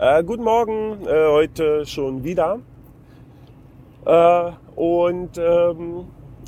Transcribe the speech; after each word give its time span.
Äh, 0.00 0.22
guten 0.22 0.44
Morgen, 0.44 0.98
äh, 1.08 1.26
heute 1.28 1.84
schon 1.84 2.22
wieder. 2.22 2.60
Äh, 4.06 4.52
und 4.76 5.30
ähm, 5.38 6.04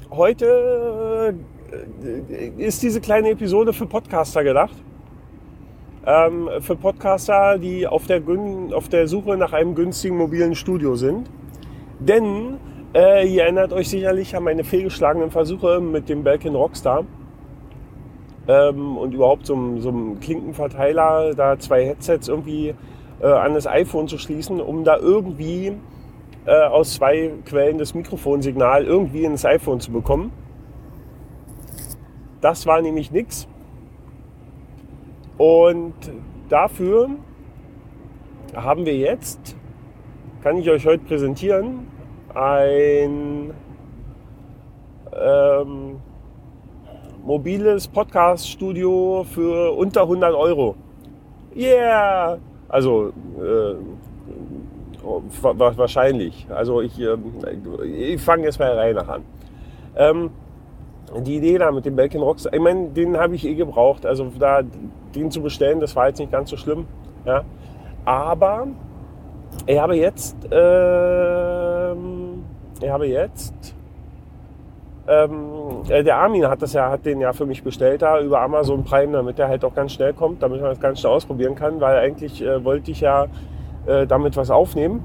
heute 0.09 1.35
äh, 2.01 2.47
ist 2.65 2.81
diese 2.81 3.01
kleine 3.01 3.31
Episode 3.31 3.73
für 3.73 3.87
Podcaster 3.87 4.45
gedacht. 4.45 4.77
Ähm, 6.07 6.49
für 6.61 6.77
Podcaster, 6.77 7.59
die 7.59 7.89
auf 7.89 8.07
der, 8.07 8.23
auf 8.73 8.89
der 8.89 9.09
Suche 9.09 9.37
nach 9.37 9.53
einem 9.53 9.75
günstigen 9.75 10.17
mobilen 10.17 10.55
Studio 10.55 10.95
sind. 10.95 11.29
Denn 11.99 12.57
äh, 12.95 13.27
ihr 13.27 13.43
erinnert 13.43 13.73
euch 13.73 13.89
sicherlich 13.89 14.37
an 14.37 14.45
meine 14.45 14.63
fehlgeschlagenen 14.63 15.33
Versuche 15.33 15.81
mit 15.81 16.09
dem 16.09 16.23
Belkin 16.23 16.55
Rockstar 16.55 17.05
ähm, 18.47 18.97
und 18.97 19.13
überhaupt 19.13 19.45
so, 19.45 19.57
so 19.79 19.89
einem 19.89 20.21
Klinkenverteiler, 20.21 21.35
da 21.35 21.59
zwei 21.59 21.85
Headsets 21.85 22.29
irgendwie 22.29 22.77
äh, 23.21 23.27
an 23.27 23.55
das 23.55 23.67
iPhone 23.67 24.09
zu 24.09 24.19
schließen, 24.19 24.61
um 24.61 24.85
da 24.85 24.97
irgendwie 24.97 25.77
äh, 26.47 26.65
aus 26.67 26.95
zwei 26.95 27.33
Quellen 27.45 27.79
das 27.79 27.95
Mikrofonsignal 27.95 28.85
irgendwie 28.85 29.25
in 29.25 29.33
das 29.33 29.45
iPhone 29.45 29.81
zu 29.81 29.93
bekommen. 29.93 30.33
Das 32.41 32.67
war 32.67 32.81
nämlich 32.81 33.11
nichts. 33.11 33.47
Und 35.37 35.95
dafür 36.49 37.11
haben 38.55 38.85
wir 38.87 38.97
jetzt, 38.97 39.57
kann 40.43 40.57
ich 40.57 40.69
euch 40.71 40.87
heute 40.87 41.05
präsentieren, 41.05 41.87
ein 42.35 43.53
ähm, 45.13 46.01
mobiles 47.25 47.89
Podcast-Studio 47.89 49.25
für 49.31 49.73
unter 49.73 50.03
100 50.03 50.35
Euro. 50.35 50.77
Yeah! 51.55 52.39
Also 52.71 53.13
äh, 53.39 53.75
wahrscheinlich. 55.53 56.47
Also 56.49 56.81
ich, 56.81 56.99
äh, 57.01 57.17
ich 57.85 58.21
fange 58.23 58.45
jetzt 58.45 58.59
mal 58.59 58.73
rein 58.73 58.97
an. 58.99 59.23
Ähm, 59.97 60.31
die 61.19 61.37
Idee 61.37 61.59
da 61.59 61.73
mit 61.73 61.85
dem 61.85 61.97
Belkin 61.97 62.23
Rocks, 62.23 62.47
ich 62.51 62.61
meine, 62.61 62.91
den 62.91 63.17
habe 63.17 63.35
ich 63.35 63.45
eh 63.45 63.55
gebraucht. 63.55 64.07
Also 64.07 64.31
da 64.39 64.63
den 65.15 65.31
zu 65.31 65.43
bestellen, 65.43 65.81
das 65.81 65.97
war 65.97 66.09
jetzt 66.09 66.21
nicht 66.21 66.31
ganz 66.31 66.51
so 66.51 66.57
schlimm. 66.57 66.87
Ja. 67.25 67.45
Aber 68.05 68.69
ich 69.67 69.79
habe 69.79 69.97
jetzt, 69.97 70.37
äh, 70.53 71.93
ich 71.93 72.91
habe 72.91 73.07
jetzt 73.09 73.75
ähm, 75.11 75.83
äh, 75.89 76.05
der 76.05 76.19
Armin 76.19 76.47
hat 76.47 76.63
das 76.63 76.73
ja, 76.73 76.89
hat 76.89 77.05
den 77.05 77.21
ja 77.21 77.33
für 77.33 77.45
mich 77.45 77.65
bestellt 77.65 78.03
da 78.03 78.21
über 78.21 78.41
Amazon 78.43 78.85
Prime, 78.85 79.13
damit 79.13 79.39
der 79.39 79.49
halt 79.49 79.65
auch 79.65 79.75
ganz 79.75 79.93
schnell 79.93 80.13
kommt, 80.13 80.41
damit 80.41 80.61
man 80.61 80.71
das 80.71 80.79
ganz 80.79 81.01
schnell 81.01 81.13
ausprobieren 81.13 81.57
kann, 81.57 81.81
weil 81.81 81.99
eigentlich 81.99 82.41
äh, 82.41 82.65
wollte 82.65 82.93
ich 82.93 83.01
ja 83.01 83.27
äh, 83.87 84.07
damit 84.07 84.37
was 84.37 84.51
aufnehmen. 84.51 85.03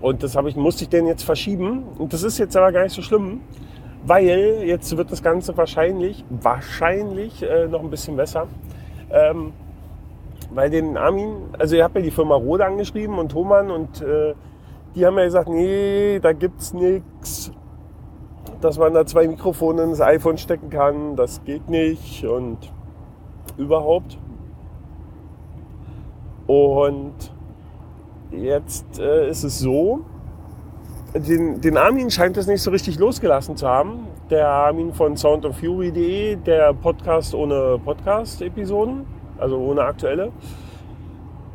Und 0.00 0.24
das 0.24 0.34
ich, 0.34 0.56
musste 0.56 0.82
ich 0.82 0.90
den 0.90 1.06
jetzt 1.06 1.22
verschieben. 1.22 1.84
Und 1.96 2.12
das 2.12 2.24
ist 2.24 2.38
jetzt 2.38 2.56
aber 2.56 2.72
gar 2.72 2.82
nicht 2.82 2.92
so 2.92 3.02
schlimm, 3.02 3.40
weil 4.04 4.64
jetzt 4.64 4.96
wird 4.96 5.12
das 5.12 5.22
Ganze 5.22 5.56
wahrscheinlich, 5.56 6.24
wahrscheinlich 6.28 7.40
äh, 7.44 7.68
noch 7.68 7.84
ein 7.84 7.90
bisschen 7.90 8.16
besser. 8.16 8.48
Ähm, 9.12 9.52
weil 10.50 10.70
den 10.70 10.96
Armin, 10.96 11.36
also 11.56 11.76
ihr 11.76 11.84
habt 11.84 11.94
ja 11.94 12.02
die 12.02 12.10
Firma 12.10 12.34
Rode 12.34 12.66
angeschrieben 12.66 13.16
und 13.20 13.30
Thomann 13.30 13.70
und 13.70 14.02
äh, 14.02 14.34
die 14.96 15.06
haben 15.06 15.16
ja 15.18 15.24
gesagt, 15.24 15.48
nee, 15.48 16.18
da 16.20 16.32
gibt's 16.32 16.72
nichts 16.74 17.52
dass 18.62 18.78
man 18.78 18.94
da 18.94 19.04
zwei 19.04 19.26
Mikrofone 19.26 19.82
ins 19.82 20.00
iPhone 20.00 20.38
stecken 20.38 20.70
kann. 20.70 21.16
Das 21.16 21.44
geht 21.44 21.68
nicht 21.68 22.24
und 22.24 22.58
überhaupt. 23.56 24.18
Und 26.46 27.14
jetzt 28.30 28.98
äh, 28.98 29.28
ist 29.28 29.42
es 29.42 29.58
so, 29.58 30.04
den, 31.14 31.60
den 31.60 31.76
Armin 31.76 32.10
scheint 32.10 32.36
es 32.36 32.46
nicht 32.46 32.62
so 32.62 32.70
richtig 32.70 32.98
losgelassen 32.98 33.56
zu 33.56 33.68
haben. 33.68 34.06
Der 34.30 34.48
Armin 34.48 34.94
von 34.94 35.16
soundoffury.de, 35.16 36.36
der 36.36 36.72
Podcast 36.72 37.34
ohne 37.34 37.78
Podcast-Episoden, 37.84 39.04
also 39.38 39.58
ohne 39.58 39.82
aktuelle. 39.82 40.32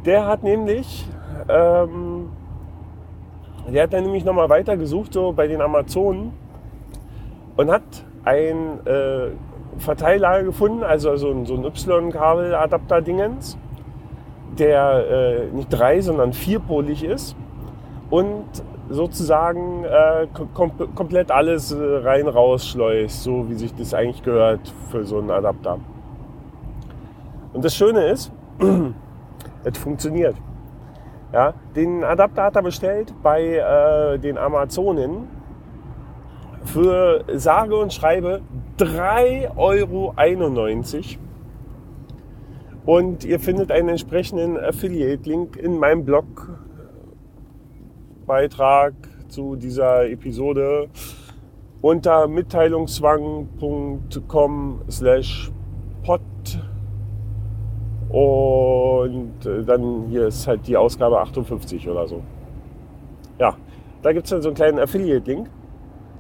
Der 0.06 0.26
hat 0.28 0.44
nämlich, 0.44 1.08
ähm, 1.50 2.30
der 3.68 3.84
hat 3.84 3.94
dann 3.94 4.04
nämlich 4.04 4.24
nochmal 4.24 4.50
weitergesucht, 4.50 5.14
so 5.14 5.34
bei 5.34 5.48
den 5.48 5.62
Amazonen 5.62 6.34
und 7.58 7.70
hat 7.72 7.84
ein 8.24 8.86
äh, 8.86 9.32
Verteiler 9.80 10.44
gefunden, 10.44 10.84
also 10.84 11.16
so 11.18 11.32
ein, 11.32 11.46
so 11.46 11.56
ein 11.56 11.66
Y-Kabel-Adapter-Dingens, 11.66 13.58
der 14.58 15.08
äh, 15.10 15.56
nicht 15.56 15.70
drei, 15.70 16.02
sondern 16.02 16.34
vierpolig 16.34 17.04
ist 17.04 17.36
und 18.10 18.46
sozusagen 18.90 19.84
äh, 19.84 20.28
kom 20.54 20.72
komplett 20.96 21.32
alles 21.32 21.72
äh, 21.72 21.78
rein 21.78 22.28
rausschleust, 22.28 23.24
so 23.24 23.50
wie 23.50 23.56
sich 23.56 23.76
das 23.76 23.94
eigentlich 23.94 24.24
gehört 24.24 24.74
für 24.90 25.06
so 25.06 25.20
einen 25.20 25.32
Adapter. 25.32 25.80
Und 27.54 27.66
das 27.66 27.76
Schöne 27.76 28.08
ist, 28.08 28.32
es 29.64 29.78
funktioniert. 29.78 30.36
Ja, 31.34 31.54
den 31.76 32.04
Adapter 32.04 32.44
hat 32.44 32.56
er 32.56 32.62
bestellt 32.62 33.14
bei 33.22 33.58
äh, 33.58 34.18
den 34.18 34.38
Amazonen 34.38 35.28
für 36.66 37.24
sage 37.34 37.76
und 37.76 37.94
schreibe 37.94 38.42
3,91 38.80 39.58
Euro. 39.58 40.16
Und 42.86 43.26
ihr 43.26 43.40
findet 43.40 43.72
einen 43.72 43.90
entsprechenden 43.90 44.58
Affiliate-Link 44.58 45.58
in 45.58 45.78
meinem 45.78 46.06
Blogbeitrag 48.26 48.94
zu 49.28 49.58
dieser 49.58 50.10
Episode 50.10 50.88
unter 51.82 52.28
mitteilungszwang.com 52.28 54.82
slash 54.90 55.52
pod 56.04 56.22
und 58.10 59.46
äh, 59.46 59.64
dann 59.64 60.08
hier 60.08 60.28
ist 60.28 60.48
halt 60.48 60.66
die 60.66 60.78
Ausgabe 60.78 61.20
58 61.20 61.90
oder 61.90 62.08
so. 62.08 62.24
Ja, 63.38 63.58
da 64.02 64.14
gibt 64.14 64.24
es 64.26 64.32
dann 64.32 64.42
so 64.42 64.48
einen 64.50 64.56
kleinen 64.56 64.80
Affiliate-Link 64.80 65.48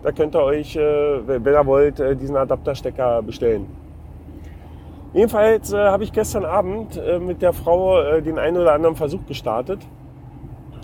da 0.03 0.11
könnt 0.11 0.35
ihr 0.35 0.43
euch, 0.43 0.75
äh, 0.75 1.27
wenn 1.27 1.45
ihr 1.45 1.65
wollt, 1.65 1.99
äh, 1.99 2.15
diesen 2.15 2.35
Adapterstecker 2.35 3.21
bestellen. 3.21 3.67
Jedenfalls 5.13 5.73
äh, 5.73 5.77
habe 5.77 6.03
ich 6.03 6.13
gestern 6.13 6.45
Abend 6.45 7.01
mit 7.21 7.41
der 7.41 7.53
Frau 7.53 8.19
den 8.21 8.37
einen 8.37 8.57
oder 8.57 8.73
anderen 8.73 8.95
Versuch 8.95 9.25
gestartet. 9.25 9.79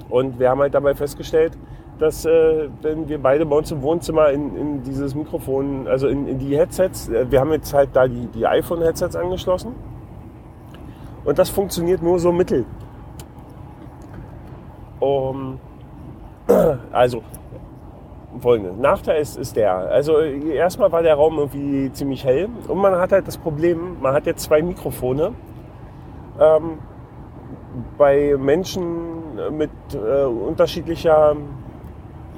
Und 0.10 0.40
wir 0.40 0.50
haben 0.50 0.62
halt 0.62 0.74
dabei 0.74 0.96
festgestellt, 0.96 1.58
dass 2.00 2.26
wenn 2.26 3.08
wir 3.08 3.22
beide 3.22 3.46
bei 3.46 3.56
uns 3.56 3.72
im 3.72 3.82
Wohnzimmer 3.82 4.30
in, 4.30 4.56
in 4.56 4.84
dieses 4.84 5.14
Mikrofon, 5.14 5.88
also 5.88 6.08
in, 6.08 6.28
in, 6.28 6.40
die 6.40 6.58
Headsets, 6.58 7.10
wir 7.10 7.40
haben 7.40 7.52
jetzt 7.52 7.74
halt 7.74 7.90
da 7.94 8.08
die, 8.08 8.28
die 8.28 8.46
iPhone-Headsets 8.46 9.16
angeschlossen. 9.16 9.74
Und 11.26 11.38
das 11.38 11.50
funktioniert 11.50 12.02
nur 12.02 12.20
so 12.20 12.32
mittel. 12.32 12.66
Um, 15.00 15.60
also 16.92 17.24
folgendes. 18.40 18.78
Nachteil 18.78 19.22
ist, 19.22 19.38
ist 19.38 19.56
der. 19.56 19.74
Also 19.74 20.20
erstmal 20.20 20.92
war 20.92 21.04
der 21.04 21.16
Raum 21.16 21.38
irgendwie 21.38 21.92
ziemlich 21.92 22.24
hell 22.24 22.50
und 22.68 22.78
man 22.78 22.96
hat 22.96 23.12
halt 23.12 23.28
das 23.28 23.38
Problem, 23.38 23.98
man 24.02 24.14
hat 24.14 24.26
jetzt 24.26 24.44
zwei 24.44 24.62
Mikrofone. 24.62 25.34
Ähm, 26.40 26.80
bei 27.98 28.36
Menschen 28.38 29.58
mit 29.58 29.72
äh, 29.94 30.26
unterschiedlicher, 30.26 31.36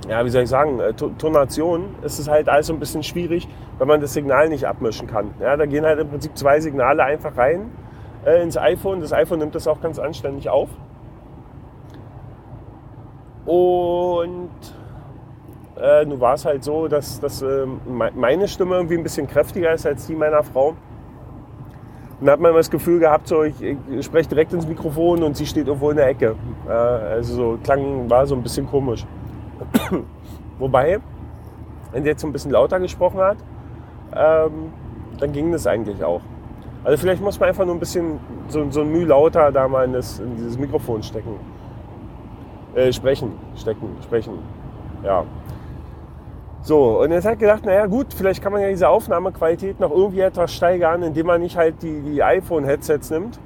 ja, 0.07 0.23
wie 0.23 0.29
soll 0.29 0.44
ich 0.44 0.50
sagen, 0.50 0.79
äh, 0.79 0.94
Tonation 0.94 1.95
ist 2.03 2.19
es 2.19 2.29
halt 2.29 2.47
alles 2.47 2.69
ein 2.69 2.79
bisschen 2.79 3.03
schwierig, 3.03 3.47
wenn 3.77 3.88
man 3.88 4.00
das 4.00 4.13
Signal 4.13 4.50
nicht 4.50 4.66
abmischen 4.66 5.07
kann. 5.07 5.33
Ja, 5.39 5.57
da 5.57 5.65
gehen 5.65 5.86
halt 5.86 6.00
im 6.00 6.09
Prinzip 6.09 6.38
zwei 6.38 6.59
Signale 6.59 7.03
einfach 7.03 7.38
rein 7.38 7.71
äh, 8.25 8.42
ins 8.42 8.57
iPhone. 8.57 9.01
Das 9.01 9.13
iPhone 9.13 9.39
nimmt 9.39 9.56
das 9.56 9.68
auch 9.68 9.81
ganz 9.81 10.00
anständig 10.00 10.50
auf. 10.50 10.69
Und 13.45 14.50
äh, 15.81 16.06
nun 16.06 16.19
war 16.19 16.36
es 16.36 16.45
halt 16.45 16.63
so, 16.63 16.88
dass, 16.88 17.19
dass 17.19 17.42
äh, 17.42 17.66
meine 18.16 18.48
Stimme 18.48 18.75
irgendwie 18.75 18.98
ein 18.98 19.04
bisschen 19.04 19.27
kräftiger 19.27 19.74
ist 19.74 19.86
als 19.86 20.07
die 20.07 20.16
meiner 20.16 20.44
Frau. 20.44 20.75
Und 22.19 22.27
da 22.27 22.31
hat 22.31 22.39
man 22.39 22.51
immer 22.51 22.60
das 22.60 22.72
Gefühl 22.72 23.00
gehabt, 23.00 23.27
so, 23.27 23.44
ich, 23.44 23.56
ich 23.62 24.06
spreche 24.06 24.30
direkt 24.30 24.54
ins 24.54 24.66
Mikrofon 24.66 25.22
und 25.22 25.36
sie 25.36 25.45
steht 25.45 25.68
irgendwo 25.68 25.89
in 25.89 25.98
der 25.98 26.07
Ecke. 26.07 26.36
Äh, 26.68 26.72
also 26.72 27.36
so 27.36 27.60
klang, 27.62 28.10
war 28.10 28.25
so 28.25 28.36
ein 28.36 28.44
bisschen 28.44 28.68
komisch. 28.68 29.06
Wobei, 30.60 31.00
wenn 31.92 32.04
sie 32.04 32.10
jetzt 32.10 32.21
so 32.21 32.28
ein 32.28 32.31
bisschen 32.31 32.51
lauter 32.51 32.80
gesprochen 32.80 33.19
hat, 33.19 33.38
ähm, 34.16 34.71
dann 35.19 35.33
ging 35.33 35.51
das 35.51 35.68
eigentlich 35.68 36.01
auch. 36.04 36.21
Also 36.86 36.98
vielleicht 36.98 37.21
muss 37.21 37.39
man 37.39 37.50
einfach 37.50 37.66
nur 37.66 37.75
ein 37.75 37.80
bisschen 37.80 38.19
so, 38.48 38.69
so 38.69 38.81
ein 38.81 38.92
Mühe 38.92 39.06
lauter 39.06 39.51
da 39.51 39.68
mal 39.68 39.86
in, 39.86 39.94
das, 39.94 40.19
in 40.19 40.38
dieses 40.38 40.57
Mikrofon 40.57 41.04
stecken. 41.04 41.36
Äh, 42.75 42.94
sprechen, 42.94 43.33
stecken, 43.56 43.89
sprechen. 44.04 44.39
Ja. 45.04 45.25
So, 46.65 47.00
und 47.00 47.12
jetzt 47.12 47.27
hat 47.27 47.38
gedacht, 47.38 47.63
naja 47.63 47.85
gut, 47.85 48.07
vielleicht 48.12 48.41
kann 48.41 48.51
man 48.51 48.59
ja 48.59 48.69
diese 48.69 48.89
Aufnahmequalität 48.89 49.79
noch 49.79 49.91
irgendwie 49.91 50.21
etwas 50.21 50.51
steigern, 50.51 51.03
indem 51.03 51.27
man 51.27 51.39
nicht 51.39 51.56
halt 51.56 51.75
die, 51.83 52.01
die 52.01 52.23
iPhone-Headsets 52.23 53.12
nimmt, 53.12 53.39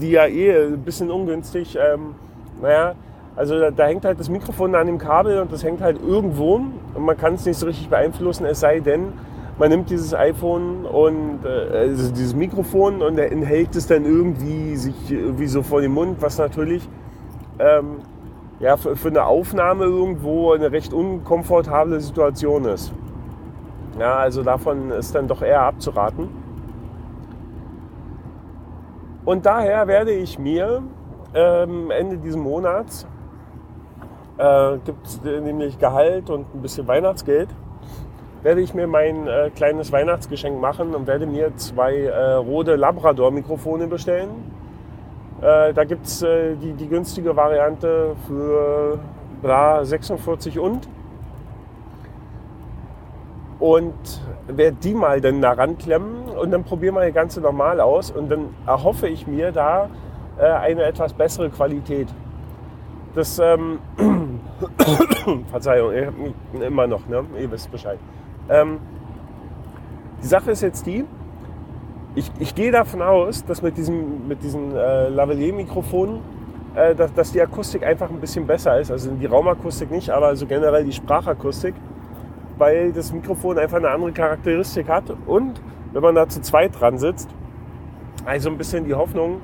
die 0.00 0.10
ja 0.10 0.26
eh 0.26 0.66
ein 0.66 0.82
bisschen 0.82 1.12
ungünstig, 1.12 1.78
ähm, 1.80 2.16
naja, 2.60 2.96
also 3.36 3.56
da, 3.60 3.70
da, 3.70 3.86
hängt 3.86 4.04
halt 4.04 4.18
das 4.18 4.28
Mikrofon 4.28 4.74
an 4.74 4.88
dem 4.88 4.98
Kabel 4.98 5.40
und 5.40 5.52
das 5.52 5.62
hängt 5.62 5.80
halt 5.80 6.00
irgendwo 6.04 6.56
und 6.56 7.04
man 7.04 7.16
kann 7.16 7.34
es 7.34 7.46
nicht 7.46 7.56
so 7.56 7.66
richtig 7.66 7.88
beeinflussen, 7.88 8.46
es 8.46 8.58
sei 8.58 8.80
denn, 8.80 9.12
man 9.56 9.68
nimmt 9.68 9.90
dieses 9.90 10.12
iPhone 10.12 10.84
und 10.86 11.44
äh, 11.44 11.76
also 11.76 12.10
dieses 12.10 12.34
Mikrofon 12.34 13.00
und 13.00 13.16
enthält 13.16 13.76
es 13.76 13.86
dann 13.86 14.04
irgendwie 14.04 14.74
sich 14.74 15.12
irgendwie 15.12 15.46
so 15.46 15.62
vor 15.62 15.80
dem 15.82 15.92
Mund, 15.92 16.16
was 16.20 16.36
natürlich 16.36 16.88
ähm, 17.60 17.98
ja, 18.60 18.76
für, 18.76 18.94
für, 18.96 19.08
eine 19.08 19.24
Aufnahme 19.24 19.84
irgendwo 19.84 20.52
eine 20.52 20.70
recht 20.70 20.92
unkomfortable 20.92 22.00
Situation 22.00 22.64
ist. 22.66 22.92
Ja, 23.98 24.16
also 24.16 24.42
davon 24.42 24.90
ist 24.90 25.14
dann 25.14 25.26
doch 25.26 25.42
eher 25.42 25.62
abzuraten. 25.62 26.28
Und 29.24 29.44
daher 29.46 29.86
werde 29.86 30.12
ich 30.12 30.38
mir 30.38 30.82
ähm, 31.34 31.90
Ende 31.90 32.18
dieses 32.18 32.36
Monats 32.36 33.06
äh, 34.40 34.78
gibt 34.84 35.06
es 35.06 35.22
nämlich 35.22 35.78
Gehalt 35.78 36.30
und 36.30 36.54
ein 36.54 36.62
bisschen 36.62 36.88
Weihnachtsgeld, 36.88 37.48
werde 38.42 38.62
ich 38.62 38.72
mir 38.72 38.86
mein 38.86 39.26
äh, 39.26 39.50
kleines 39.54 39.92
Weihnachtsgeschenk 39.92 40.58
machen 40.58 40.94
und 40.94 41.06
werde 41.06 41.26
mir 41.26 41.54
zwei 41.56 41.96
äh, 41.96 42.32
Rode 42.34 42.76
Labrador-Mikrofone 42.76 43.86
bestellen. 43.86 44.30
Äh, 45.40 45.72
da 45.72 45.84
gibt 45.84 46.06
es 46.06 46.22
äh, 46.22 46.54
die, 46.56 46.74
die 46.74 46.88
günstige 46.88 47.34
Variante 47.34 48.14
für 48.26 48.98
bla, 49.40 49.84
46 49.84 50.58
und. 50.58 50.88
Und 53.58 53.94
werde 54.48 54.76
die 54.82 54.94
mal 54.94 55.20
dann 55.20 55.42
da 55.42 55.52
ranklemmen 55.52 56.28
und 56.30 56.50
dann 56.50 56.64
probieren 56.64 56.94
wir 56.94 57.04
das 57.04 57.14
Ganze 57.14 57.40
normal 57.40 57.80
aus 57.80 58.10
und 58.10 58.30
dann 58.30 58.54
erhoffe 58.66 59.06
ich 59.06 59.26
mir 59.26 59.52
da 59.52 59.90
äh, 60.38 60.44
eine 60.44 60.84
etwas 60.84 61.12
bessere 61.12 61.50
Qualität. 61.50 62.08
Das, 63.14 63.38
ähm, 63.38 63.78
Verzeihung, 65.50 65.92
ich 65.92 66.06
habe 66.06 66.16
mich 66.16 66.34
immer 66.62 66.86
noch, 66.86 67.06
ne? 67.06 67.24
ihr 67.38 67.50
wisst 67.50 67.70
Bescheid. 67.70 67.98
Ähm, 68.48 68.78
die 70.22 70.26
Sache 70.26 70.52
ist 70.52 70.62
jetzt 70.62 70.86
die, 70.86 71.04
ich, 72.14 72.30
ich 72.38 72.54
gehe 72.54 72.72
davon 72.72 73.02
aus, 73.02 73.44
dass 73.44 73.62
mit 73.62 73.76
diesem, 73.76 74.26
mit 74.26 74.42
diesen 74.42 74.74
äh, 74.74 75.08
Lavalier-Mikrofonen, 75.08 76.20
äh, 76.74 76.94
dass, 76.94 77.12
dass 77.14 77.32
die 77.32 77.40
Akustik 77.40 77.84
einfach 77.84 78.10
ein 78.10 78.20
bisschen 78.20 78.46
besser 78.46 78.80
ist. 78.80 78.90
Also 78.90 79.10
die 79.12 79.26
Raumakustik 79.26 79.90
nicht, 79.90 80.10
aber 80.10 80.34
so 80.36 80.46
generell 80.46 80.84
die 80.84 80.92
Sprachakustik, 80.92 81.74
weil 82.58 82.92
das 82.92 83.12
Mikrofon 83.12 83.58
einfach 83.58 83.78
eine 83.78 83.90
andere 83.90 84.12
Charakteristik 84.12 84.88
hat. 84.88 85.04
Und 85.26 85.60
wenn 85.92 86.02
man 86.02 86.14
da 86.14 86.28
zu 86.28 86.40
zweit 86.40 86.78
dran 86.80 86.98
sitzt, 86.98 87.28
also 88.24 88.50
ein 88.50 88.58
bisschen 88.58 88.84
die 88.84 88.94
Hoffnung, 88.94 89.40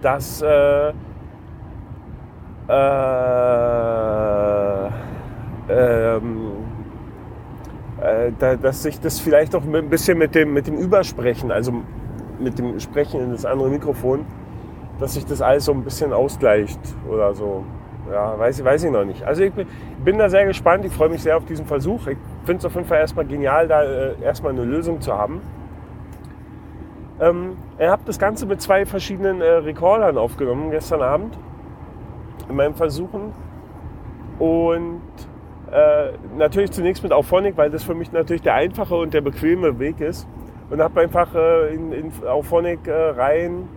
dass 0.00 0.40
äh, 0.42 0.92
äh, 2.68 2.80
ähm, 5.68 6.52
äh, 6.52 6.59
dass 8.62 8.82
sich 8.82 8.98
das 9.00 9.20
vielleicht 9.20 9.54
auch 9.54 9.62
ein 9.62 9.90
bisschen 9.90 10.16
mit 10.18 10.34
dem, 10.34 10.54
mit 10.54 10.66
dem 10.66 10.76
Übersprechen, 10.76 11.52
also 11.52 11.72
mit 12.38 12.58
dem 12.58 12.80
Sprechen 12.80 13.20
in 13.20 13.32
das 13.32 13.44
andere 13.44 13.68
Mikrofon, 13.68 14.24
dass 14.98 15.14
sich 15.14 15.26
das 15.26 15.42
alles 15.42 15.66
so 15.66 15.72
ein 15.72 15.82
bisschen 15.82 16.12
ausgleicht 16.12 16.80
oder 17.08 17.34
so. 17.34 17.64
Ja, 18.10 18.38
weiß, 18.38 18.64
weiß 18.64 18.84
ich 18.84 18.90
noch 18.90 19.04
nicht. 19.04 19.22
Also 19.24 19.42
ich 19.42 19.52
bin, 19.52 19.66
bin 20.04 20.18
da 20.18 20.28
sehr 20.28 20.46
gespannt, 20.46 20.84
ich 20.84 20.92
freue 20.92 21.10
mich 21.10 21.22
sehr 21.22 21.36
auf 21.36 21.44
diesen 21.44 21.66
Versuch. 21.66 22.06
Ich 22.08 22.18
finde 22.44 22.58
es 22.58 22.64
auf 22.64 22.74
jeden 22.74 22.86
Fall 22.86 22.98
erstmal 22.98 23.24
genial, 23.24 23.68
da 23.68 23.82
äh, 23.82 24.20
erstmal 24.22 24.52
eine 24.52 24.64
Lösung 24.64 25.00
zu 25.00 25.16
haben. 25.16 25.40
Ähm, 27.20 27.56
ich 27.78 27.86
habe 27.86 28.02
das 28.06 28.18
Ganze 28.18 28.46
mit 28.46 28.60
zwei 28.60 28.86
verschiedenen 28.86 29.40
äh, 29.40 29.44
Recordern 29.44 30.18
aufgenommen 30.18 30.70
gestern 30.70 31.02
Abend 31.02 31.38
in 32.48 32.56
meinem 32.56 32.74
Versuchen. 32.74 33.32
Und 34.38 35.02
äh, 35.72 36.12
natürlich 36.36 36.72
zunächst 36.72 37.02
mit 37.02 37.12
Auphonic, 37.12 37.56
weil 37.56 37.70
das 37.70 37.84
für 37.84 37.94
mich 37.94 38.10
natürlich 38.12 38.42
der 38.42 38.54
einfache 38.54 38.96
und 38.96 39.14
der 39.14 39.20
bequeme 39.20 39.78
Weg 39.78 40.00
ist. 40.00 40.26
Und 40.68 40.80
habe 40.80 41.00
einfach 41.00 41.34
äh, 41.34 41.74
in, 41.74 41.92
in 41.92 42.12
Auphonic 42.26 42.86
äh, 42.86 42.92
rein 42.92 43.68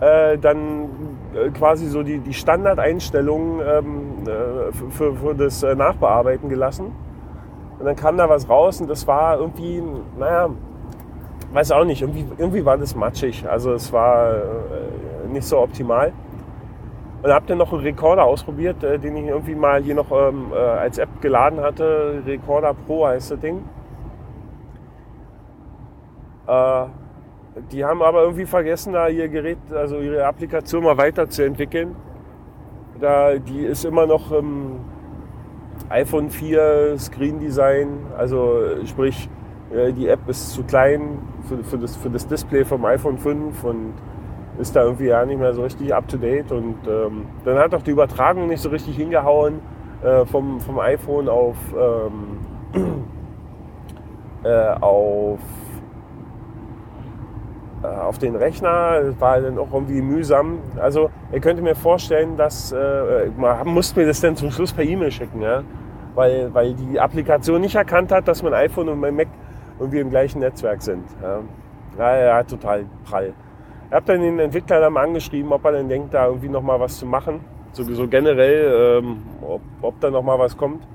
äh, 0.00 0.38
dann 0.38 0.88
äh, 1.34 1.50
quasi 1.50 1.86
so 1.88 2.02
die, 2.02 2.18
die 2.18 2.34
Standardeinstellungen 2.34 3.60
ähm, 3.60 4.12
äh, 4.26 4.90
für, 4.90 5.14
für 5.14 5.34
das 5.34 5.62
Nachbearbeiten 5.62 6.48
gelassen. 6.48 6.92
Und 7.78 7.84
dann 7.84 7.96
kam 7.96 8.16
da 8.16 8.28
was 8.28 8.48
raus 8.48 8.80
und 8.80 8.88
das 8.88 9.06
war 9.06 9.38
irgendwie, 9.38 9.82
naja, 10.18 10.50
weiß 11.52 11.72
auch 11.72 11.84
nicht, 11.84 12.02
irgendwie, 12.02 12.26
irgendwie 12.36 12.64
war 12.64 12.76
das 12.76 12.94
matschig. 12.94 13.48
Also 13.48 13.72
es 13.72 13.92
war 13.92 14.34
nicht 15.30 15.46
so 15.46 15.58
optimal. 15.58 16.12
Und 17.22 17.32
habe 17.32 17.46
dann 17.46 17.58
noch 17.58 17.72
einen 17.72 17.82
Recorder 17.82 18.24
ausprobiert, 18.24 18.82
äh, 18.84 18.98
den 18.98 19.16
ich 19.16 19.26
irgendwie 19.26 19.54
mal 19.54 19.82
hier 19.82 19.94
noch 19.94 20.10
ähm, 20.12 20.52
äh, 20.52 20.56
als 20.56 20.98
App 20.98 21.20
geladen 21.20 21.60
hatte. 21.60 22.22
Recorder 22.24 22.74
Pro 22.74 23.06
heißt 23.06 23.32
das 23.32 23.40
Ding. 23.40 23.64
Äh, 26.46 26.86
die 27.72 27.84
haben 27.84 28.02
aber 28.02 28.22
irgendwie 28.22 28.46
vergessen, 28.46 28.92
da 28.92 29.08
ihr 29.08 29.28
Gerät, 29.28 29.58
also 29.72 29.98
ihre 29.98 30.24
Applikation 30.24 30.84
mal 30.84 30.96
weiterzuentwickeln. 30.96 31.96
Da, 33.00 33.36
die 33.36 33.62
ist 33.62 33.84
immer 33.84 34.06
noch 34.06 34.30
im 34.30 34.80
iPhone 35.88 36.30
4 36.30 36.98
Screen 36.98 37.38
Design, 37.38 38.06
also 38.16 38.60
sprich, 38.84 39.28
äh, 39.72 39.92
die 39.92 40.08
App 40.08 40.28
ist 40.28 40.52
zu 40.52 40.62
klein 40.64 41.18
für, 41.48 41.62
für, 41.64 41.78
das, 41.78 41.96
für 41.96 42.10
das 42.10 42.26
Display 42.26 42.64
vom 42.64 42.84
iPhone 42.84 43.18
5 43.18 43.64
und 43.64 43.94
ist 44.58 44.74
da 44.74 44.82
irgendwie 44.82 45.06
ja 45.06 45.24
nicht 45.24 45.38
mehr 45.38 45.54
so 45.54 45.62
richtig 45.62 45.94
up 45.94 46.08
to 46.08 46.16
date 46.16 46.50
und 46.52 46.76
ähm, 46.88 47.26
dann 47.44 47.58
hat 47.58 47.74
auch 47.74 47.82
die 47.82 47.92
Übertragung 47.92 48.48
nicht 48.48 48.60
so 48.60 48.68
richtig 48.68 48.96
hingehauen 48.96 49.60
äh, 50.02 50.24
vom, 50.26 50.60
vom 50.60 50.78
iPhone 50.78 51.28
auf, 51.28 51.56
ähm, 51.74 52.38
äh, 54.44 54.70
auf, 54.80 55.38
äh, 57.82 57.86
auf 57.86 58.18
den 58.18 58.36
Rechner. 58.36 59.14
War 59.18 59.40
dann 59.40 59.58
auch 59.58 59.72
irgendwie 59.72 60.02
mühsam. 60.02 60.58
Also 60.80 61.10
ihr 61.32 61.40
könnt 61.40 61.62
mir 61.62 61.74
vorstellen, 61.74 62.36
dass 62.36 62.72
äh, 62.72 63.30
man 63.36 63.66
musste 63.68 64.00
mir 64.00 64.06
das 64.06 64.20
dann 64.20 64.36
zum 64.36 64.50
Schluss 64.50 64.72
per 64.72 64.84
E-Mail 64.84 65.10
schicken, 65.10 65.42
ja? 65.42 65.62
weil, 66.14 66.52
weil 66.52 66.74
die 66.74 66.98
Applikation 66.98 67.60
nicht 67.60 67.76
erkannt 67.76 68.10
hat, 68.10 68.26
dass 68.26 68.42
mein 68.42 68.54
iPhone 68.54 68.88
und 68.88 68.98
mein 68.98 69.14
Mac 69.14 69.28
irgendwie 69.78 70.00
im 70.00 70.10
gleichen 70.10 70.40
Netzwerk 70.40 70.82
sind. 70.82 71.04
Ja, 71.22 71.42
ja, 71.96 72.24
ja 72.24 72.42
total 72.42 72.86
prall. 73.04 73.34
Ich 73.88 73.94
habe 73.94 74.04
dann 74.04 74.20
den 74.20 74.38
Entwickler 74.38 74.80
dann 74.80 74.92
mal 74.92 75.04
angeschrieben, 75.04 75.50
ob 75.50 75.64
er 75.64 75.72
denn 75.72 75.88
denkt, 75.88 76.12
da 76.12 76.26
irgendwie 76.26 76.50
noch 76.50 76.60
mal 76.60 76.78
was 76.78 76.98
zu 76.98 77.06
machen. 77.06 77.40
Sowieso 77.72 78.06
generell, 78.06 79.00
ähm, 79.02 79.22
ob, 79.40 79.62
ob 79.80 80.00
da 80.00 80.10
noch 80.10 80.22
mal 80.22 80.38
was 80.38 80.56
kommt. 80.56 80.86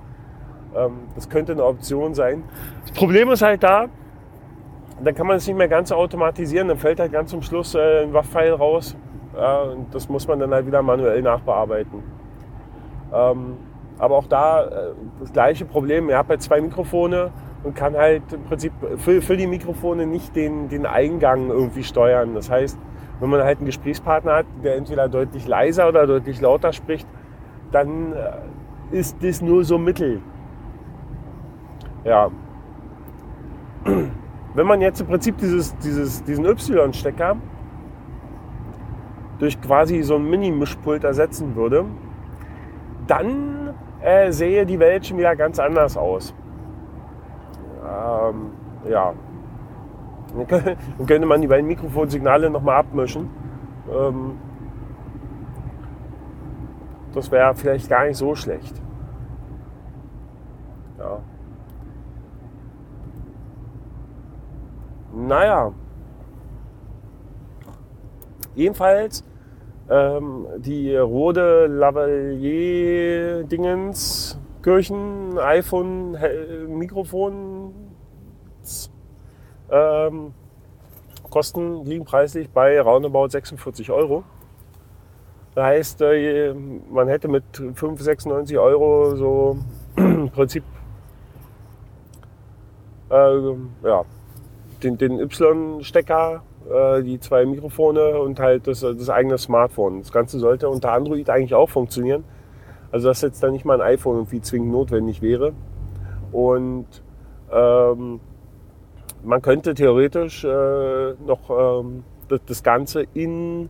Ähm, 0.76 1.00
das 1.16 1.28
könnte 1.28 1.54
eine 1.54 1.66
Option 1.66 2.14
sein. 2.14 2.44
Das 2.82 2.92
Problem 2.92 3.32
ist 3.32 3.42
halt 3.42 3.64
da, 3.64 3.88
dann 5.04 5.16
kann 5.16 5.26
man 5.26 5.38
es 5.38 5.48
nicht 5.48 5.58
mehr 5.58 5.68
ganz 5.68 5.92
automatisieren. 5.92 6.68
Dann 6.68 6.78
fällt 6.78 7.00
halt 7.00 7.12
ganz 7.12 7.32
zum 7.32 7.42
Schluss 7.42 7.74
äh, 7.74 8.04
ein 8.04 8.14
WAV-File 8.14 8.54
raus. 8.54 8.96
Ja, 9.36 9.64
und 9.64 9.94
das 9.94 10.08
muss 10.08 10.28
man 10.28 10.40
dann 10.40 10.54
halt 10.54 10.68
wieder 10.68 10.84
manuell 10.84 11.22
nachbearbeiten. 11.24 12.04
Ähm, 13.12 13.58
aber 13.98 14.18
auch 14.18 14.28
da 14.28 14.66
äh, 14.66 14.70
das 15.20 15.34
gleiche 15.34 15.66
Problem. 15.66 16.10
Ich 16.10 16.16
habe 16.16 16.30
halt 16.30 16.44
zwei 16.44 16.62
Mikrofone 16.62 17.32
und 17.64 17.76
kann 17.76 17.96
halt 17.96 18.24
im 18.34 18.44
Prinzip 18.44 18.74
für, 18.98 19.22
für 19.22 19.38
die 19.38 19.48
Mikrofone 19.48 20.06
nicht 20.06 20.36
den, 20.36 20.70
den 20.70 20.86
Eingang 20.86 21.50
irgendwie 21.50 21.84
steuern. 21.84 22.36
Das 22.36 22.50
heißt, 22.50 22.78
wenn 23.20 23.30
man 23.30 23.42
halt 23.42 23.60
einen 23.60 23.68
Gesprächspartner 23.68 24.34
hat, 24.34 24.46
der 24.64 24.76
entweder 24.76 25.08
deutlich 25.08 25.48
leiser 25.48 25.88
oder 25.88 26.06
deutlich 26.06 26.42
lauter 26.42 26.74
spricht, 26.74 27.08
dann 27.72 28.14
äh, 28.14 28.98
ist 28.98 29.24
das 29.24 29.42
nur 29.42 29.64
so 29.64 29.78
mittel. 29.78 30.22
Ja. 32.04 32.30
Wenn 33.86 34.68
man 34.68 34.82
jetzt 34.82 35.02
im 35.02 35.08
Prinzip 35.08 35.38
dieses, 35.38 35.76
dieses, 35.78 36.24
diesen 36.24 36.46
Y-Stecker 36.46 37.38
durch 39.40 39.60
quasi 39.62 40.04
so 40.04 40.16
ein 40.16 40.30
Mini-Mischpult 40.30 41.04
ersetzen 41.04 41.56
würde, 41.56 41.86
dann 43.08 43.74
äh, 44.02 44.32
sähe 44.32 44.66
die 44.66 44.80
Welt 44.80 45.06
schon 45.08 45.18
wieder 45.18 45.36
ganz 45.36 45.60
anders 45.60 45.98
aus. 45.98 46.34
Ähm, 47.94 48.52
ja. 48.90 49.14
Dann 50.98 51.06
könnte 51.06 51.28
man 51.28 51.42
die 51.42 51.48
beiden 51.48 51.68
Mikrofonsignale 51.68 52.50
nochmal 52.50 52.78
abmischen. 52.78 53.30
Ähm, 53.92 54.38
das 57.14 57.32
wäre 57.32 57.54
vielleicht 57.54 57.90
gar 57.90 58.06
nicht 58.06 58.18
so 58.18 58.34
schlecht. 58.34 58.82
Ja. 60.98 61.20
Naja. 65.14 65.72
Jedenfalls 68.56 69.24
ähm, 69.90 70.48
die 70.58 70.96
Rode 70.96 71.68
Lavalier 71.68 73.44
Dingens 73.44 74.40
Kirchen, 74.64 75.38
iPhone, 75.38 76.18
Mikrofon 76.70 77.63
ähm, 79.74 80.34
Kosten 81.30 81.84
liegen 81.86 82.06
preislich 82.06 82.50
bei 82.50 82.80
roundabout 82.80 83.30
46 83.30 83.90
Euro. 83.90 84.24
Das 85.56 85.66
heißt, 85.66 86.02
äh, 86.02 86.54
man 86.92 87.08
hätte 87.08 87.28
mit 87.28 87.44
5, 87.74 88.00
96 88.00 88.58
Euro 88.60 89.16
so 89.16 89.58
im 89.96 90.30
Prinzip 90.30 90.64
äh, 93.10 93.54
ja, 93.84 94.06
den, 94.84 94.98
den 94.98 95.20
Y-Stecker, 95.20 96.44
äh, 96.72 97.02
die 97.02 97.20
zwei 97.20 97.46
Mikrofone 97.46 98.20
und 98.20 98.40
halt 98.40 98.68
das, 98.68 98.82
das 98.82 99.10
eigene 99.10 99.38
Smartphone. 99.38 100.02
Das 100.02 100.12
Ganze 100.12 100.40
sollte 100.40 100.70
unter 100.70 100.92
Android 100.92 101.30
eigentlich 101.30 101.56
auch 101.56 101.70
funktionieren. 101.70 102.24
Also 102.92 103.08
dass 103.08 103.22
jetzt 103.22 103.42
da 103.42 103.50
nicht 103.50 103.66
mal 103.66 103.82
ein 103.82 103.94
iPhone 103.94 104.18
irgendwie 104.18 104.42
zwingend 104.42 104.72
notwendig 104.72 105.24
wäre. 105.24 105.54
Und 106.32 106.86
ähm, 107.52 108.20
man 109.24 109.42
könnte 109.42 109.74
theoretisch 109.74 110.44
äh, 110.44 111.14
noch 111.26 111.50
ähm, 111.50 112.04
das, 112.28 112.40
das, 112.46 112.64
Ganze 112.64 113.06
in, 113.14 113.70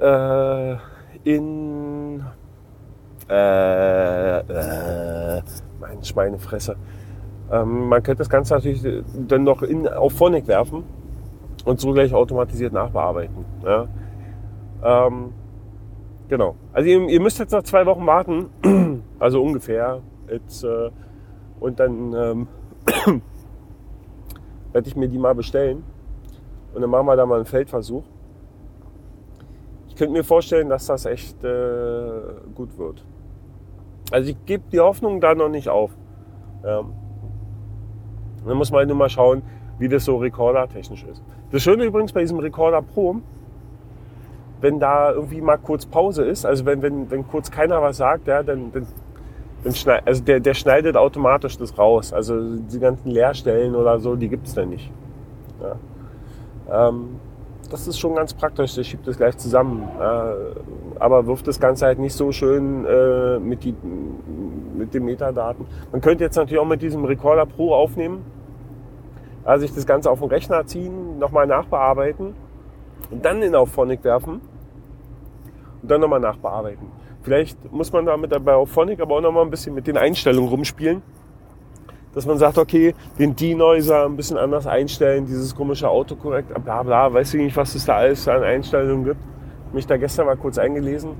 äh, 0.00 0.76
in 1.24 2.24
äh, 3.28 4.38
äh, 4.38 5.42
mein 5.80 6.02
Schweinefresser. 6.02 6.76
Ähm, 7.50 7.88
man 7.88 8.02
könnte 8.02 8.18
das 8.18 8.30
Ganze 8.30 8.54
natürlich 8.54 8.82
dann 9.26 9.44
noch 9.44 9.62
in, 9.62 9.88
auf 9.88 10.12
Phonic 10.12 10.46
werfen 10.46 10.84
und 11.64 11.80
so 11.80 11.92
gleich 11.92 12.14
automatisiert 12.14 12.72
nachbearbeiten. 12.72 13.44
Ja. 13.64 13.88
Ähm, 14.82 15.32
genau. 16.28 16.56
Also 16.72 16.88
ihr, 16.88 17.08
ihr, 17.08 17.20
müsst 17.20 17.38
jetzt 17.38 17.52
noch 17.52 17.62
zwei 17.62 17.86
Wochen 17.86 18.06
warten, 18.06 18.50
also 19.18 19.42
ungefähr. 19.42 20.00
Jetzt, 20.30 20.64
äh, 20.64 20.90
und 21.60 21.80
dann 21.80 22.12
ähm, 22.12 22.48
werde 24.72 24.88
ich 24.88 24.96
mir 24.96 25.08
die 25.08 25.18
mal 25.18 25.34
bestellen. 25.34 25.82
Und 26.74 26.82
dann 26.82 26.90
machen 26.90 27.06
wir 27.06 27.16
da 27.16 27.26
mal 27.26 27.36
einen 27.36 27.46
Feldversuch. 27.46 28.04
Ich 29.88 29.96
könnte 29.96 30.12
mir 30.12 30.24
vorstellen, 30.24 30.68
dass 30.68 30.86
das 30.86 31.06
echt 31.06 31.42
äh, 31.42 32.10
gut 32.54 32.76
wird. 32.78 33.04
Also 34.10 34.30
ich 34.30 34.36
gebe 34.46 34.64
die 34.70 34.80
Hoffnung 34.80 35.20
da 35.20 35.34
noch 35.34 35.48
nicht 35.48 35.68
auf. 35.68 35.90
Ja. 36.64 36.84
Dann 38.46 38.56
muss 38.56 38.70
man 38.70 38.78
halt 38.78 38.88
nur 38.88 38.96
mal 38.96 39.08
schauen, 39.08 39.42
wie 39.78 39.88
das 39.88 40.04
so 40.04 40.16
recordertechnisch 40.16 41.04
ist. 41.04 41.22
Das 41.50 41.62
Schöne 41.62 41.84
übrigens 41.84 42.12
bei 42.12 42.20
diesem 42.20 42.38
Recorder 42.38 42.82
Pro, 42.82 43.16
wenn 44.60 44.80
da 44.80 45.12
irgendwie 45.12 45.40
mal 45.40 45.56
kurz 45.56 45.86
Pause 45.86 46.24
ist, 46.24 46.44
also 46.44 46.64
wenn, 46.66 46.82
wenn, 46.82 47.10
wenn 47.10 47.26
kurz 47.26 47.50
keiner 47.50 47.80
was 47.80 47.98
sagt, 47.98 48.26
ja, 48.26 48.42
dann, 48.42 48.72
dann, 48.72 48.86
dann 49.64 49.74
schneid, 49.74 50.06
also 50.06 50.22
der, 50.22 50.40
der 50.40 50.54
schneidet 50.54 50.96
automatisch 50.96 51.58
das 51.58 51.76
raus. 51.76 52.12
Also 52.12 52.56
die 52.56 52.78
ganzen 52.78 53.10
Leerstellen 53.10 53.74
oder 53.74 53.98
so, 53.98 54.16
die 54.16 54.28
gibt 54.28 54.46
es 54.46 54.54
dann 54.54 54.70
nicht. 54.70 54.90
Ja. 55.60 56.88
Ähm, 56.88 57.16
das 57.70 57.86
ist 57.86 57.98
schon 57.98 58.14
ganz 58.14 58.32
praktisch, 58.32 58.74
der 58.74 58.84
schiebt 58.84 59.06
das 59.06 59.16
gleich 59.16 59.36
zusammen. 59.36 59.88
Äh, 60.00 61.00
aber 61.00 61.26
wirft 61.26 61.46
das 61.46 61.60
Ganze 61.60 61.86
halt 61.86 61.98
nicht 61.98 62.14
so 62.14 62.32
schön 62.32 62.84
äh, 62.86 63.38
mit, 63.38 63.64
die, 63.64 63.74
mit 64.76 64.94
den 64.94 65.04
Metadaten. 65.04 65.66
Man 65.92 66.00
könnte 66.00 66.24
jetzt 66.24 66.36
natürlich 66.36 66.60
auch 66.60 66.66
mit 66.66 66.80
diesem 66.80 67.04
Recorder 67.04 67.46
Pro 67.46 67.74
aufnehmen, 67.74 68.24
also 69.44 69.66
sich 69.66 69.74
das 69.74 69.86
Ganze 69.86 70.10
auf 70.10 70.20
den 70.20 70.28
Rechner 70.28 70.66
ziehen, 70.66 71.18
nochmal 71.18 71.46
nachbearbeiten 71.46 72.34
und 73.10 73.24
dann 73.24 73.42
in 73.42 73.54
Auphonic 73.54 74.02
werfen 74.04 74.40
und 75.82 75.90
dann 75.90 76.00
nochmal 76.00 76.20
nachbearbeiten. 76.20 76.86
Vielleicht 77.28 77.72
muss 77.72 77.92
man 77.92 78.06
damit 78.06 78.30
bei 78.42 78.54
Auphonic 78.54 79.00
aber 79.00 79.16
auch 79.16 79.20
nochmal 79.20 79.44
ein 79.44 79.50
bisschen 79.50 79.74
mit 79.74 79.86
den 79.86 79.98
Einstellungen 79.98 80.48
rumspielen 80.48 81.02
dass 82.14 82.26
man 82.26 82.38
sagt, 82.38 82.58
okay, 82.58 82.94
den 83.18 83.36
Denoiser 83.36 84.06
ein 84.06 84.16
bisschen 84.16 84.38
anders 84.38 84.66
einstellen, 84.66 85.26
dieses 85.26 85.54
komische 85.54 85.88
Autokorrekt, 85.88 86.52
bla 86.64 86.82
bla, 86.82 87.12
weiß 87.12 87.34
ich 87.34 87.42
nicht, 87.42 87.56
was 87.56 87.74
es 87.74 87.84
da 87.84 87.96
alles 87.96 88.26
an 88.26 88.42
Einstellungen 88.42 89.04
gibt. 89.04 89.20
Mich 89.72 89.86
da 89.86 89.96
gestern 89.98 90.26
mal 90.26 90.36
kurz 90.36 90.58
eingelesen. 90.58 91.10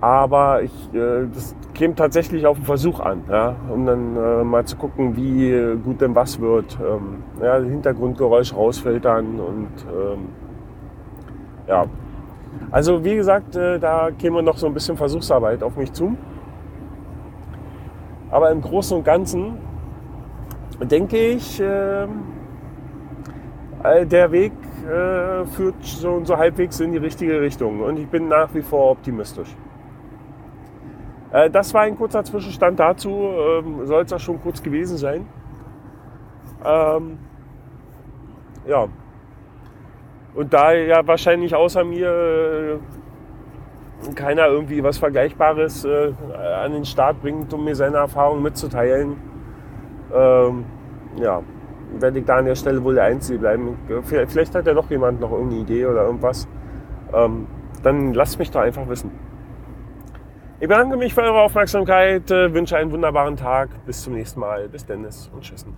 Aber 0.00 0.62
ich, 0.62 0.72
äh, 0.92 1.26
das 1.32 1.54
käme 1.72 1.94
tatsächlich 1.94 2.44
auf 2.44 2.58
den 2.58 2.66
Versuch 2.66 3.00
an, 3.00 3.22
ja, 3.30 3.54
um 3.72 3.86
dann 3.86 4.16
äh, 4.16 4.44
mal 4.44 4.64
zu 4.66 4.76
gucken, 4.76 5.16
wie 5.16 5.78
gut 5.84 6.00
denn 6.00 6.14
was 6.14 6.40
wird. 6.40 6.76
Ähm, 6.78 7.22
ja, 7.40 7.56
Hintergrundgeräusch 7.58 8.54
rausfiltern 8.54 9.40
und 9.40 9.68
ähm, 9.88 10.28
ja. 11.68 11.86
Also 12.70 13.04
wie 13.04 13.16
gesagt, 13.16 13.56
äh, 13.56 13.78
da 13.78 14.10
käme 14.10 14.42
noch 14.42 14.56
so 14.56 14.66
ein 14.66 14.74
bisschen 14.74 14.96
Versuchsarbeit 14.96 15.62
auf 15.62 15.76
mich 15.76 15.92
zu. 15.92 16.16
Aber 18.30 18.50
im 18.50 18.60
Großen 18.60 18.96
und 18.96 19.04
Ganzen 19.04 19.58
denke 20.80 21.16
ich, 21.16 21.60
äh, 21.60 22.06
der 24.04 24.30
Weg 24.30 24.52
äh, 24.84 25.44
führt 25.46 25.82
so, 25.82 26.24
so 26.24 26.36
halbwegs 26.36 26.78
in 26.80 26.92
die 26.92 26.98
richtige 26.98 27.40
Richtung. 27.40 27.80
Und 27.80 27.98
ich 27.98 28.06
bin 28.08 28.28
nach 28.28 28.54
wie 28.54 28.62
vor 28.62 28.90
optimistisch. 28.92 29.54
Das 31.52 31.72
war 31.74 31.82
ein 31.82 31.96
kurzer 31.96 32.24
Zwischenstand 32.24 32.80
dazu. 32.80 33.10
Ähm, 33.10 33.86
Soll 33.86 34.02
es 34.02 34.12
auch 34.12 34.18
schon 34.18 34.42
kurz 34.42 34.60
gewesen 34.60 34.96
sein. 34.96 35.26
Ähm, 36.64 37.18
ja. 38.66 38.88
Und 40.34 40.52
da 40.52 40.72
ja 40.72 41.06
wahrscheinlich 41.06 41.54
außer 41.54 41.84
mir 41.84 42.78
äh, 44.08 44.12
keiner 44.14 44.46
irgendwie 44.46 44.82
was 44.82 44.98
Vergleichbares 44.98 45.84
äh, 45.84 46.12
an 46.34 46.72
den 46.72 46.84
Start 46.84 47.20
bringt, 47.20 47.52
um 47.52 47.64
mir 47.64 47.74
seine 47.74 47.98
Erfahrungen 47.98 48.42
mitzuteilen, 48.42 49.16
ähm, 50.14 50.64
ja, 51.16 51.42
werde 51.98 52.18
ich 52.20 52.24
da 52.24 52.36
an 52.36 52.44
der 52.44 52.54
Stelle 52.54 52.82
wohl 52.82 52.94
der 52.94 53.04
Einzige 53.04 53.38
bleiben. 53.38 53.76
Vielleicht, 54.04 54.30
vielleicht 54.30 54.54
hat 54.54 54.66
ja 54.66 54.74
doch 54.74 54.88
jemand 54.90 55.20
noch 55.20 55.32
irgendeine 55.32 55.62
Idee 55.62 55.86
oder 55.86 56.04
irgendwas. 56.04 56.48
Ähm, 57.12 57.46
dann 57.82 58.14
lasst 58.14 58.38
mich 58.38 58.50
doch 58.50 58.60
einfach 58.60 58.88
wissen. 58.88 59.10
Ich 60.60 60.68
bedanke 60.68 60.96
mich 60.96 61.14
für 61.14 61.22
eure 61.22 61.40
Aufmerksamkeit, 61.40 62.30
äh, 62.30 62.52
wünsche 62.52 62.76
einen 62.76 62.92
wunderbaren 62.92 63.36
Tag. 63.36 63.70
Bis 63.86 64.02
zum 64.02 64.12
nächsten 64.12 64.40
Mal. 64.40 64.68
Bis 64.68 64.84
Dennis 64.84 65.30
und 65.32 65.42
Tschüssen. 65.42 65.74